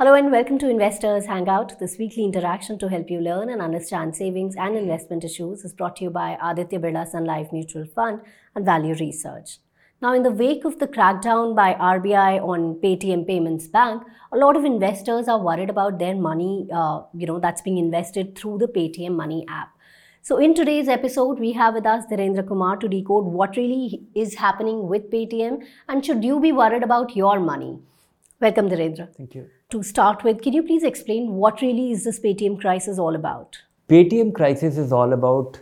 [0.00, 1.80] Hello and welcome to Investors Hangout.
[1.80, 5.96] This weekly interaction to help you learn and understand savings and investment issues is brought
[5.96, 8.20] to you by Aditya Birla Sun Life Mutual Fund
[8.54, 9.58] and Value Research.
[10.00, 14.54] Now, in the wake of the crackdown by RBI on Paytm Payments Bank, a lot
[14.54, 18.68] of investors are worried about their money, uh, you know, that's being invested through the
[18.68, 19.70] Paytm Money app.
[20.22, 24.36] So, in today's episode, we have with us Dhirendra Kumar to decode what really is
[24.36, 27.80] happening with Paytm and should you be worried about your money.
[28.40, 29.12] Welcome, Dhirendra.
[29.16, 29.50] Thank you.
[29.70, 33.58] To start with, can you please explain what really is this Paytm crisis all about?
[33.88, 35.58] Paytm crisis is all about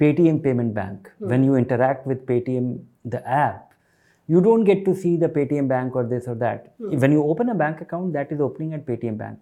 [0.00, 1.10] Paytm Payment Bank.
[1.18, 1.28] Hmm.
[1.28, 3.72] When you interact with Paytm, the app,
[4.28, 6.72] you don't get to see the Paytm Bank or this or that.
[6.78, 7.00] Hmm.
[7.00, 9.40] When you open a bank account, that is opening at Paytm Bank.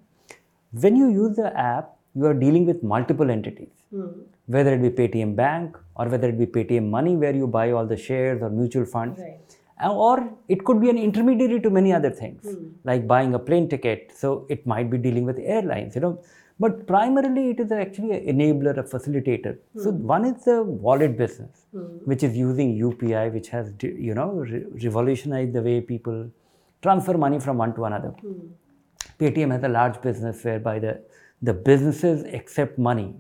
[0.71, 4.07] When you use the app, you are dealing with multiple entities, hmm.
[4.47, 7.85] whether it be Paytm Bank or whether it be Paytm Money, where you buy all
[7.87, 9.21] the shares or mutual funds.
[9.21, 9.58] Right.
[9.85, 12.69] Or it could be an intermediary to many other things, hmm.
[12.85, 14.13] like buying a plane ticket.
[14.15, 16.21] So it might be dealing with airlines, you know.
[16.61, 19.59] But primarily, it is actually an enabler, a facilitator.
[19.75, 19.81] Hmm.
[19.81, 21.85] So one is the wallet business, hmm.
[22.05, 26.29] which is using UPI, which has you know re- revolutionized the way people
[26.83, 28.15] transfer money from one to another.
[29.19, 31.01] Paytm has a large business whereby the,
[31.43, 33.15] the businesses accept money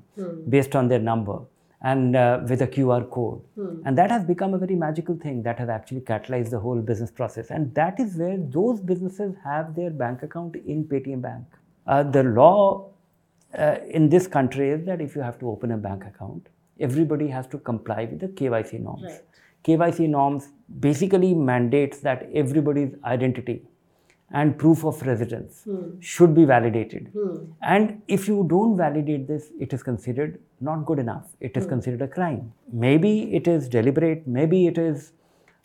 [0.48, 1.40] based on their number
[1.82, 3.40] and uh, with a QR code.
[3.86, 7.10] And that has become a very magical thing that has actually catalyzed the whole business
[7.10, 7.50] process.
[7.50, 11.44] And that is where those businesses have their bank account in Paytm Bank.
[11.86, 12.90] Uh, the law
[13.56, 16.48] uh, in this country is that if you have to open a bank account,
[16.80, 19.04] everybody has to comply with the KYC norms.
[19.04, 19.20] Right.
[19.64, 20.48] KYC norms
[20.80, 23.62] basically mandates that everybody's identity
[24.30, 25.98] and proof of residence hmm.
[26.00, 27.10] should be validated.
[27.14, 27.36] Hmm.
[27.62, 31.28] And if you don't validate this, it is considered not good enough.
[31.40, 31.70] It is hmm.
[31.70, 32.52] considered a crime.
[32.72, 34.26] Maybe it is deliberate.
[34.26, 35.12] Maybe it is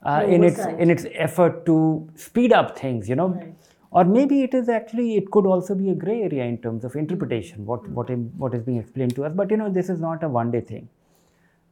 [0.03, 3.09] uh, in its in its effort to speed up things.
[3.09, 3.30] You know.
[3.30, 3.53] Right.
[3.92, 6.95] Or maybe it is actually, it could also be a gray area in terms of
[6.95, 9.33] interpretation, what, what, im- what is being explained to us.
[9.36, 10.89] But you know, this is not a one day thing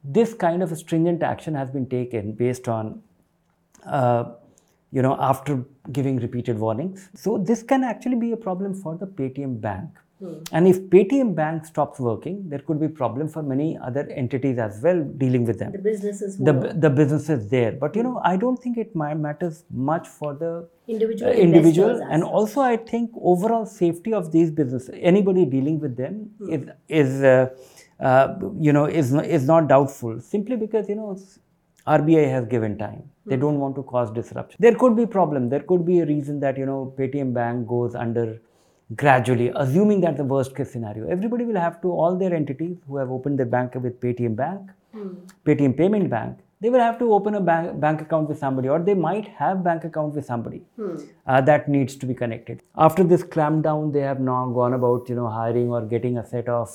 [0.04, 3.02] this kind of a stringent action has been taken based on
[3.86, 4.32] uh,
[4.92, 7.08] you know after giving repeated warnings.
[7.14, 9.90] So this can actually be a problem for the paytm bank.
[10.52, 14.80] And if paytm bank stops working there could be problem for many other entities as
[14.80, 15.72] well dealing with them.
[15.72, 16.52] The businesses the,
[16.84, 17.72] the business is there.
[17.72, 22.02] But you know i don't think it matters much for the individual, uh, individual.
[22.10, 27.22] and also i think overall safety of these businesses anybody dealing with them is is
[27.22, 27.48] uh,
[28.02, 30.20] uh, you know is is not doubtful.
[30.20, 31.16] Simply because you know
[31.86, 33.02] RBI has given time.
[33.26, 34.56] They don't want to cause disruption.
[34.60, 35.48] There could be problem.
[35.48, 38.40] There could be a reason that you know Paytm Bank goes under
[38.96, 41.08] gradually, assuming that the worst case scenario.
[41.08, 44.70] Everybody will have to all their entities who have opened their bank with Paytm Bank,
[45.46, 48.78] Paytm Payment Bank, they will have to open a bank, bank account with somebody, or
[48.78, 50.62] they might have bank account with somebody
[51.26, 52.62] uh, that needs to be connected.
[52.76, 56.48] After this clampdown, they have now gone about you know hiring or getting a set
[56.48, 56.70] of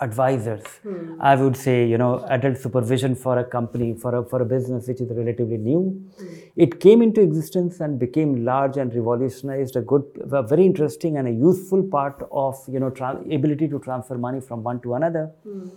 [0.00, 0.64] advisors.
[0.82, 1.20] Hmm.
[1.20, 4.88] I would say you know adult supervision for a company for a for a business
[4.88, 5.82] which is relatively new.
[6.18, 6.34] Hmm.
[6.56, 11.28] It came into existence and became large and revolutionized a good a very interesting and
[11.28, 15.30] a useful part of you know tra- ability to transfer money from one to another.
[15.42, 15.68] Hmm.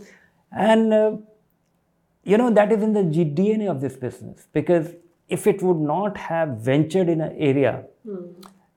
[0.51, 1.17] And uh,
[2.23, 4.47] you know that is in the dna of this business.
[4.53, 4.93] Because
[5.27, 7.83] if it would not have ventured in an area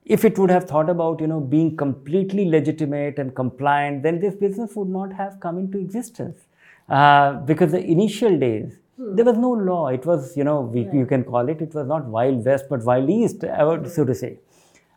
[0.08, 4.34] if it would have thought about you know being completely legitimate and compliant then this
[4.34, 6.38] business would not have come into existence.
[6.88, 9.88] Uh, because the initial days there was no law.
[9.88, 12.82] It was you know we, you can call it it was not wild west but
[12.84, 14.38] wild east I would so to say.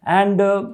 [0.06, 0.70] And uh,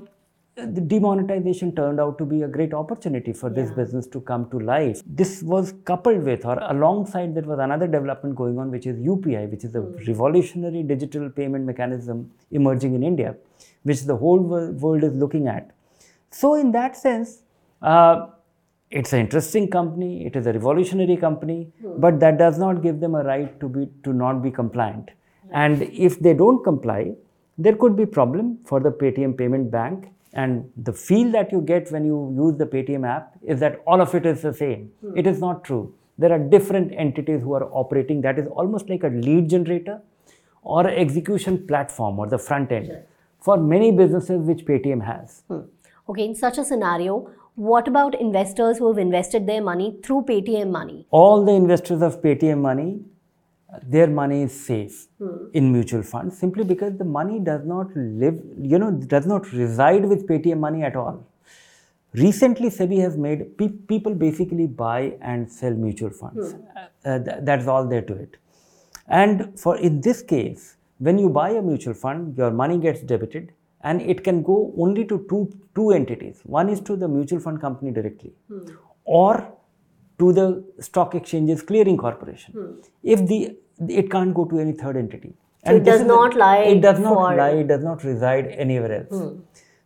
[0.58, 4.60] the demonetization turned out to be a great opportunity for this business to come to
[4.60, 5.02] life.
[5.06, 9.52] This was coupled with, or alongside, there was another development going on, which is UPI,
[9.52, 10.06] which is a hmm.
[10.08, 13.36] revolutionary digital payment mechanism emerging in India,
[13.84, 15.70] which the whole world is looking at.
[16.32, 17.44] So, in that sense,
[17.84, 18.28] uh,
[18.90, 20.26] it's an interesting company.
[20.26, 22.02] It is a revolutionary company, hmm.
[22.02, 25.12] but that does not give them a right to be to not be compliant.
[25.44, 25.50] Hmm.
[25.54, 27.14] And if they don't comply,
[27.60, 30.14] there could be problem for the Paytm payment bank.
[30.34, 34.02] And the feel that you get when you use the Paytm app is that all
[34.02, 34.92] of it is the same.
[35.02, 35.18] Hmm.
[35.18, 35.94] It is not true.
[36.18, 38.22] There are different entities who are operating.
[38.22, 40.02] That is almost like a lead generator
[40.64, 42.92] or execution platform or the front end
[43.40, 45.44] for many businesses which Paytm has.
[45.48, 45.62] Hmm.
[46.10, 50.70] Okay, in such a scenario, what about investors who have invested their money through Paytm
[50.72, 51.06] money?
[51.12, 53.02] all the investors of Paytm money,
[53.84, 55.48] their money is safe hmm.
[55.54, 60.06] in mutual funds simply because the money does not live, you know, does not reside
[60.06, 61.26] with Paytm money at all.
[62.14, 66.54] Recently, SEBI has made pe- people basically buy and sell mutual funds.
[66.54, 66.62] Hmm.
[66.76, 68.38] Uh, uh, th- that's all there to it.
[69.08, 73.54] And for in this case, when you buy a mutual fund, your money gets debited
[73.82, 76.42] and it can go only to two two entities.
[76.44, 78.66] One is to the mutual fund company directly, hmm.
[79.04, 79.57] or
[80.20, 82.54] to the stock exchanges clearing corporation.
[82.54, 82.72] Hmm.
[83.04, 85.34] If the it can't go to any third entity.
[85.66, 87.50] So it does is a- not lie It does not lie.
[87.50, 89.10] It does not reside anywhere else.
[89.10, 89.40] Hmm.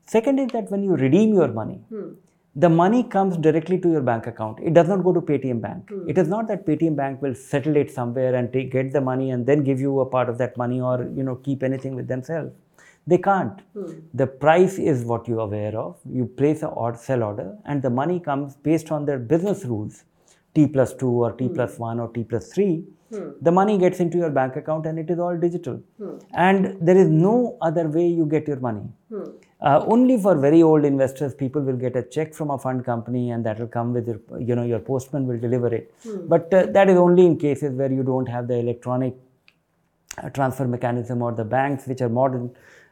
[0.05, 2.09] Second is that when you redeem your money, hmm.
[2.55, 4.59] the money comes directly to your bank account.
[4.61, 5.91] It does not go to Paytm Bank.
[6.07, 9.31] It is not that Paytm Bank will settle it somewhere and take, get the money
[9.31, 12.07] and then give you a part of that money or you know keep anything with
[12.07, 12.51] themselves.
[13.07, 13.59] They can't.
[14.13, 15.97] The price is what you are aware of.
[16.05, 20.03] You place a or sell order, and the money comes based on their business rules,
[20.55, 22.83] T plus two or T plus one or T plus three.
[23.41, 25.81] The money gets into your bank account, and it is all digital.
[26.33, 28.83] And there is no other way you get your money.
[29.61, 33.31] Uh, only for very old investors, people will get a check from a fund company,
[33.31, 35.93] and that will come with your, you know, your postman will deliver it.
[36.27, 39.13] But uh, that is only in cases where you don't have the electronic
[40.17, 42.49] uh, transfer mechanism or the banks which are modern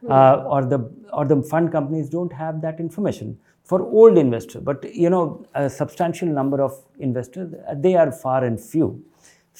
[0.09, 0.79] uh, or the
[1.11, 3.37] or the fund companies don't have that information
[3.71, 5.23] for old investors but you know
[5.63, 6.77] a substantial number of
[7.07, 7.53] investors
[7.85, 8.87] they are far and few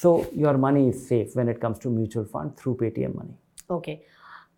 [0.02, 0.10] so
[0.44, 3.36] your money is safe when it comes to mutual fund through paytm money
[3.70, 4.02] Okay.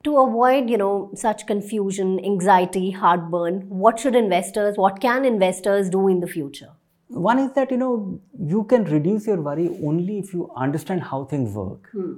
[0.04, 6.08] To avoid, you know, such confusion, anxiety, heartburn, what should investors, what can investors do
[6.08, 6.70] in the future?
[7.08, 11.24] one is that you know you can reduce your worry only if you understand how
[11.24, 12.14] things work hmm.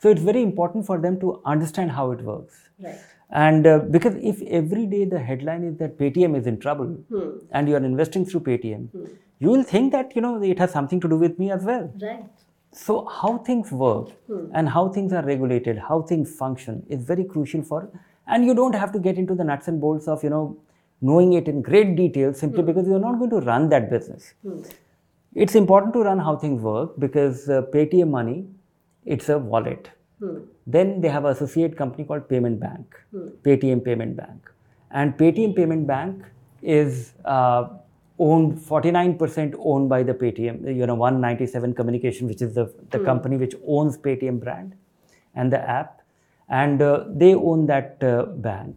[0.00, 2.98] so it's very important for them to understand how it works Right.
[3.30, 7.38] And uh, because if every day the headline is that Paytm is in trouble hmm.
[7.50, 9.04] and you are investing through Paytm, hmm.
[9.38, 11.92] you will think that you know it has something to do with me as well.
[12.00, 12.24] Right.
[12.72, 14.46] So how things work hmm.
[14.52, 17.88] and how things are regulated, how things function is very crucial for
[18.26, 20.56] and you don't have to get into the nuts and bolts of you know
[21.00, 24.34] knowing it in great detail simply because you're not going to run that business.
[25.34, 28.46] It's important to run how things work because uh, Paytm money,
[29.04, 29.90] it's a wallet.
[30.66, 32.94] Then they have an associate company called Payment Bank,
[33.42, 34.50] Paytm Payment Bank.
[34.90, 36.24] And Paytm Payment Bank
[36.62, 37.68] is uh,
[38.18, 43.36] owned 49% owned by the Paytm, you know, 197 Communication, which is the, the company
[43.36, 44.74] which owns Paytm brand
[45.34, 46.02] and the app.
[46.48, 48.76] And uh, they own that uh, bank.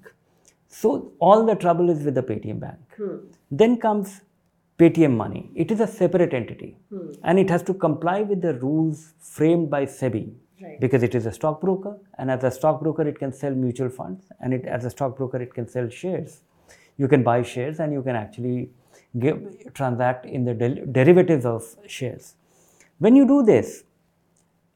[0.67, 2.79] So all the trouble is with the Paytm bank.
[3.51, 4.21] Then comes
[4.79, 5.51] Paytm Money.
[5.55, 6.77] It is a separate entity
[7.23, 10.79] and it has to comply with the rules framed by SEBI Right.
[10.79, 14.53] because it is a stockbroker and as a stockbroker it can sell mutual funds and
[14.53, 16.41] it as a stockbroker it can sell shares.
[16.97, 18.71] You can buy shares and you can actually
[19.19, 22.33] give, transact in the del- derivatives of shares.
[22.97, 23.83] When you do this,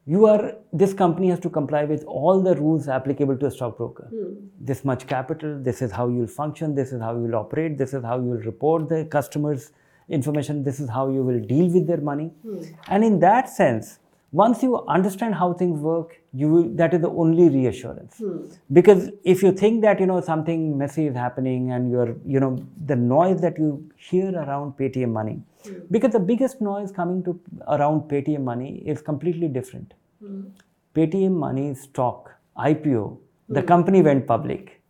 [0.06, 4.08] you are this company has to comply with all the rules applicable to a stockbroker
[4.10, 4.34] hmm.
[4.60, 8.02] this much capital this is how you'll function this is how you'll operate this is
[8.02, 9.70] how you'll report the customers
[10.08, 12.62] information this is how you will deal with their money hmm.
[12.88, 14.00] and in that sense
[14.32, 18.16] once you understand how things work you will that is the only reassurance.
[18.18, 18.36] Hmm.
[18.72, 22.58] Because if you think that you know something messy is happening and you're you know
[22.86, 25.74] the noise that you hear around paytm money hmm.
[25.90, 27.38] because the biggest noise coming to
[27.68, 29.92] around paytm money is completely different.
[30.20, 30.40] Hmm.
[30.94, 33.18] Paytm money stock ipo
[33.48, 34.80] the company went public.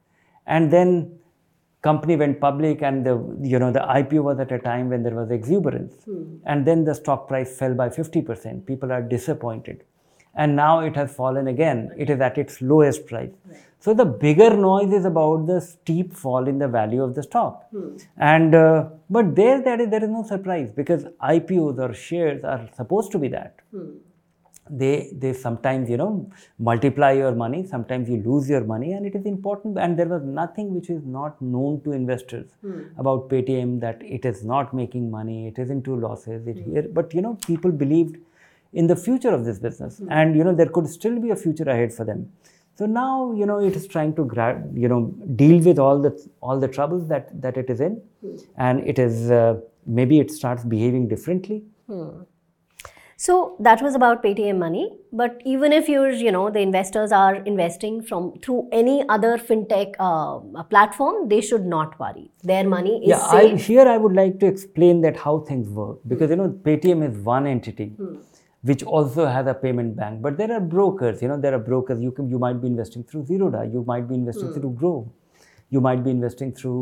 [0.46, 1.18] And then
[1.82, 5.14] company went public and the you know the ipo was at a time when there
[5.14, 5.94] was exuberance.
[6.05, 6.37] Hmm.
[6.46, 9.84] And then the stock price fell by 50% people are disappointed.
[10.34, 11.90] And now it has fallen again.
[11.99, 13.32] It is at its lowest price.
[13.81, 17.64] So the bigger noise is about the steep fall in the value of the stock.
[17.71, 17.97] Hmm.
[18.16, 21.04] And uh, but there there is there is no surprise because
[21.35, 23.90] ipos or shares are supposed to be that hmm.
[24.71, 29.14] They they sometimes you know multiply your money sometimes you lose your money and it
[29.14, 32.83] is important and there was nothing which is not known to investors hmm.
[32.97, 36.73] about paytm that it is not making money it is into losses it hmm.
[36.73, 38.16] here but you know people believed
[38.73, 40.11] in the future of this business hmm.
[40.11, 42.31] and you know there could still be a future ahead for them.
[42.75, 45.00] So now you know it is trying to gra- you know
[45.37, 48.00] deal with all the all the troubles that that it is in
[48.57, 51.62] and it is uh, maybe it starts behaving differently
[53.25, 54.85] So that was about Paytm Money.
[55.12, 59.95] But even if you're, you know, the investors are investing from through any other fintech
[60.00, 62.31] uh, platform, they should not worry.
[62.43, 66.00] Their money is yeah I, here i would like to explain that how things work.
[66.14, 67.88] Because you know paytm is one entity
[68.71, 70.21] which also has a payment bank.
[70.21, 72.02] But there are brokers you know there are brokers.
[72.09, 73.64] You can you might be investing through zerodha.
[73.73, 75.00] You might be investing through Groww
[75.76, 76.81] you might be investing through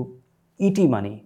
[0.69, 1.25] et money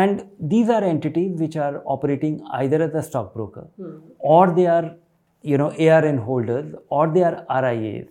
[0.00, 3.66] and these are entities which are operating either as a stockbroker
[4.18, 4.86] or they are
[5.50, 7.36] you know arn holders or they are
[7.66, 8.08] rias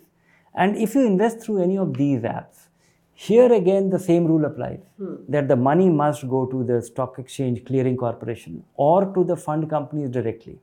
[0.56, 2.68] and if you invest through any of these apps
[3.16, 4.80] here again, the same rule applies
[5.30, 9.70] that the money must go to the stock exchange clearing corporation or to the fund
[9.70, 10.58] companies directly.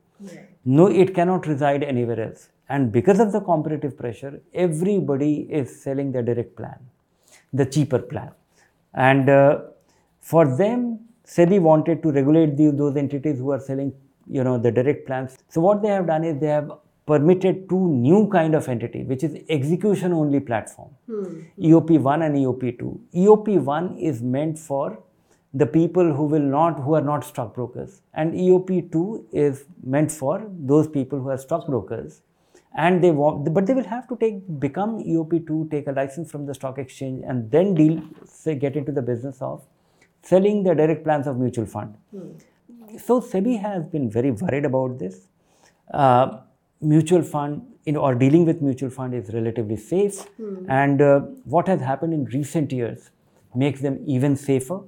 [0.65, 2.49] No, it cannot reside anywhere else.
[2.69, 6.79] And because of the competitive pressure, everybody is selling their direct plan.
[7.53, 8.33] the cheaper plan.
[8.95, 9.61] And uh,
[10.21, 10.83] for them,
[11.37, 13.93] SEBI wanted to regulate the, those entities who are selling,
[14.29, 15.37] you know, the direct plans.
[15.49, 16.73] So what they have done is they have
[17.07, 21.41] permitted two new kind of entity, which is execution only platform, hmm.
[21.59, 22.99] EOP1 and EOP2.
[23.15, 24.99] EOP1 is meant for
[25.53, 30.87] the people who will not who are not stockbrokers and eop2 is meant for those
[30.87, 32.21] people who are stockbrokers
[32.77, 36.47] and they want but they will have to take become eop2 take a license from
[36.47, 39.61] the stock exchange and then deal say get into the business of
[40.31, 41.95] selling the direct plans of mutual fund.
[43.07, 45.17] So sebi has been very worried about this.
[45.93, 46.27] Uh,
[46.81, 50.27] mutual fund in, or dealing with mutual fund is relatively safe.
[50.69, 53.11] And uh, what has happened in recent years
[53.55, 54.81] makes them even safer.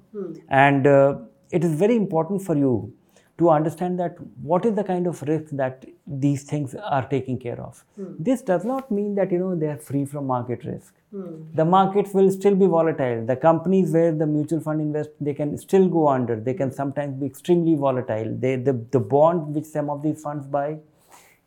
[0.48, 1.18] And uh,
[1.50, 2.92] it is very important for you
[3.38, 7.60] to understand that what is the kind of risk that these things are taking care
[7.60, 7.84] of.
[7.96, 8.12] Hmm.
[8.18, 10.94] This does not mean that you know they are free from market risk.
[11.10, 11.42] Hmm.
[11.54, 13.24] The markets will still be volatile.
[13.24, 16.36] The companies where the mutual fund invest, they can still go under.
[16.38, 18.36] They can sometimes be extremely volatile.
[18.38, 20.78] They, the, the bond which some of these funds buy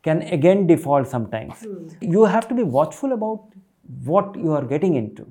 [0.02, 1.54] can again default sometimes.
[1.60, 1.88] Hmm.
[2.00, 3.44] You have to be watchful about
[4.04, 5.26] what you are getting into.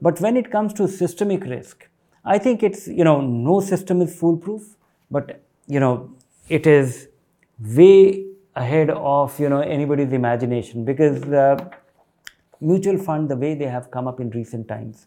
[0.00, 1.86] But when it comes to systemic risk,
[2.24, 4.62] I think it's, you know, no system is foolproof,
[5.10, 5.94] but, you know,
[6.48, 7.08] it is
[7.78, 11.46] way ahead of, you know, anybody's imagination because the
[12.60, 15.06] mutual fund, the way they have come up in recent times,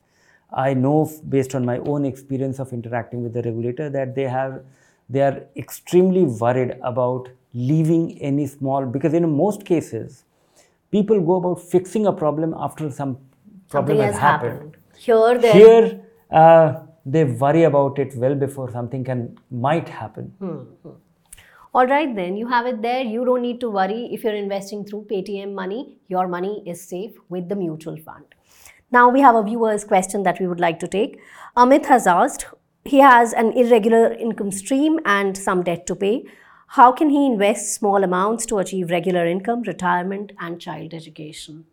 [0.52, 4.62] I know based on my own experience of interacting with the regulator that they have,
[5.10, 10.24] they are extremely worried about leaving any small, because in most cases,
[10.92, 13.18] people go about fixing a problem after some
[13.70, 14.54] problem Something has, has happened.
[14.54, 14.78] happened.
[14.98, 15.54] Here, there.
[15.54, 16.02] Here,
[16.32, 20.34] uh, they worry about it well before something can might happen.
[21.74, 23.02] All right, then you have it there.
[23.02, 25.98] You don't need to worry if you're investing through Paytm money.
[26.08, 28.26] Your money is safe with the mutual fund.
[28.92, 31.20] Now we have a viewer's question that we would like to take.
[31.58, 32.46] Amit has asked.
[32.86, 36.26] He has an irregular income stream and some debt to pay.
[36.68, 41.66] How can he invest small amounts to achieve regular income, retirement, and child education?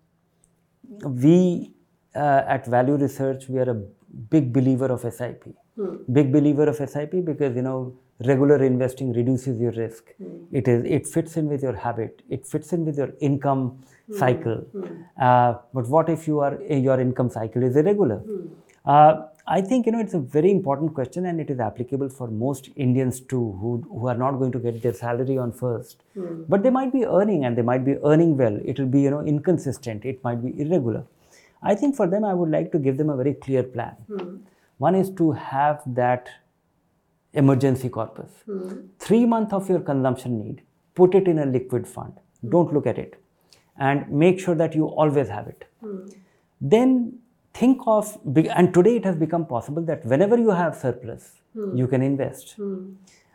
[1.00, 1.72] we
[2.14, 3.82] uh, at value research we are a
[4.30, 5.44] big believer of sip
[5.76, 5.96] hmm.
[6.12, 7.94] big believer of sip because you know
[8.26, 10.14] regular investing reduces your risk.
[10.18, 10.44] Hmm.
[10.52, 12.22] It is it fits in with your habit.
[12.28, 14.16] It fits in with your income hmm.
[14.16, 14.64] cycle.
[15.20, 18.22] Uh, but what if you are your income cycle is irregular?
[18.84, 22.28] Uh, I think you know it's a very important question and it is applicable for
[22.28, 26.02] most Indians too who, who are not going to get their salary on first.
[26.48, 28.60] But they might be earning and they might be earning well.
[28.64, 30.04] It will be you know inconsistent.
[30.04, 31.04] It might be irregular.
[31.62, 33.96] I think for them I would like to give them a very clear plan.
[34.08, 34.36] Hmm.
[34.78, 36.28] One is to have that
[37.32, 38.30] emergency corpus.
[38.46, 38.86] Hmm.
[38.98, 40.62] Three months of your consumption need,
[40.94, 42.12] put it in a liquid fund.
[42.40, 42.50] Hmm.
[42.50, 43.22] Don't look at it.
[43.76, 45.64] And make sure that you always have it.
[46.60, 47.18] Then
[47.54, 51.32] think of, and today it has become possible that whenever you have surplus,
[51.74, 52.56] you can invest.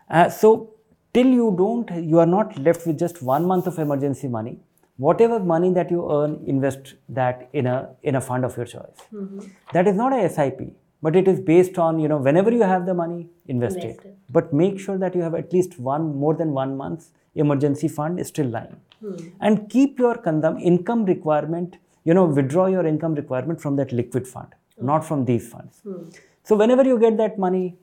[0.08, 0.76] Uh, so
[1.14, 4.60] till you don't, you are not left with just one month of emergency money.
[4.98, 9.00] Whatever money that you earn, invest that in a in a fund of your choice.
[9.14, 9.40] Mm-hmm.
[9.74, 12.86] That is not a SIP, but it is based on you know whenever you have
[12.86, 14.08] the money, invest, Invest it.
[14.08, 14.18] it.
[14.30, 18.20] But make sure that you have at least one more than one month's emergency fund
[18.20, 19.16] is still lying, hmm.
[19.42, 21.78] and keep your consum- income requirement.
[22.06, 24.48] You know, withdraw your income requirement from that liquid fund,
[24.80, 24.86] hmm.
[24.86, 25.82] not from these funds.
[25.84, 26.04] Hmm.
[26.44, 27.76] So whenever you get that money,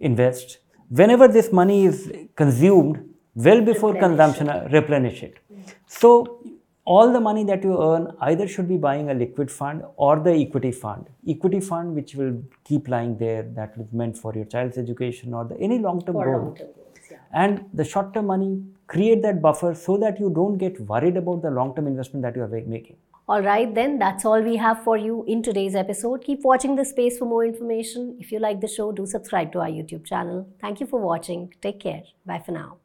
[0.00, 0.58] invest.
[0.88, 3.00] Whenever this money is consumed,
[3.36, 5.38] well before consumption, uh, replenish it.
[5.86, 6.40] So
[6.84, 10.32] all the money that you earn either should be buying a liquid fund or the
[10.32, 11.06] equity fund.
[11.28, 15.44] Equity fund which will keep lying there that is meant for your child's education or
[15.44, 16.44] the, any long-term For goal.
[16.44, 17.16] long-term goals, yeah.
[17.32, 21.50] And the short-term money, create that buffer so that you don't get worried about the
[21.50, 22.96] long-term investment that you are making.
[23.28, 26.22] All right, then that's all we have for you in today's episode.
[26.22, 28.16] Keep watching the space for more information.
[28.20, 30.48] If you like the show, do subscribe to our YouTube channel.
[30.60, 31.52] Thank you for watching.
[31.60, 32.04] Take care.
[32.24, 32.76] Bye for now.